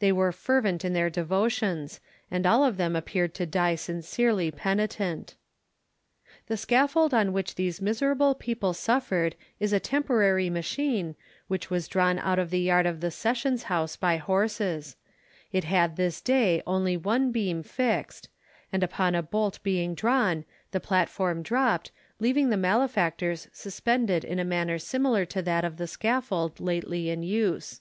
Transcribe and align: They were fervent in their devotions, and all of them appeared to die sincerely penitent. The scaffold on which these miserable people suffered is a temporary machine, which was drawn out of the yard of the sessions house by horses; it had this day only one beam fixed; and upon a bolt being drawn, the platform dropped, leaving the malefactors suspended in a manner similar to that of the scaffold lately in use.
They 0.00 0.12
were 0.12 0.32
fervent 0.32 0.84
in 0.84 0.92
their 0.92 1.08
devotions, 1.08 1.98
and 2.30 2.44
all 2.44 2.62
of 2.62 2.76
them 2.76 2.94
appeared 2.94 3.32
to 3.36 3.46
die 3.46 3.74
sincerely 3.74 4.50
penitent. 4.50 5.34
The 6.46 6.58
scaffold 6.58 7.14
on 7.14 7.32
which 7.32 7.54
these 7.54 7.80
miserable 7.80 8.34
people 8.34 8.74
suffered 8.74 9.34
is 9.58 9.72
a 9.72 9.80
temporary 9.80 10.50
machine, 10.50 11.16
which 11.48 11.70
was 11.70 11.88
drawn 11.88 12.18
out 12.18 12.38
of 12.38 12.50
the 12.50 12.60
yard 12.60 12.84
of 12.84 13.00
the 13.00 13.10
sessions 13.10 13.62
house 13.62 13.96
by 13.96 14.18
horses; 14.18 14.96
it 15.52 15.64
had 15.64 15.96
this 15.96 16.20
day 16.20 16.62
only 16.66 16.98
one 16.98 17.32
beam 17.32 17.62
fixed; 17.62 18.28
and 18.74 18.82
upon 18.82 19.14
a 19.14 19.22
bolt 19.22 19.58
being 19.62 19.94
drawn, 19.94 20.44
the 20.72 20.80
platform 20.80 21.42
dropped, 21.42 21.90
leaving 22.20 22.50
the 22.50 22.58
malefactors 22.58 23.48
suspended 23.54 24.22
in 24.22 24.38
a 24.38 24.44
manner 24.44 24.78
similar 24.78 25.24
to 25.24 25.40
that 25.40 25.64
of 25.64 25.78
the 25.78 25.86
scaffold 25.86 26.60
lately 26.60 27.08
in 27.08 27.22
use. 27.22 27.80